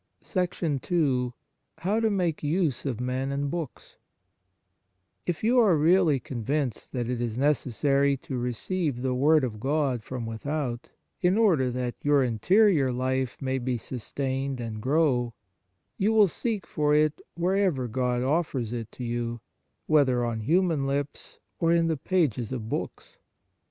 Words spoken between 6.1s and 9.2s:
convinced that it is necessary to receive the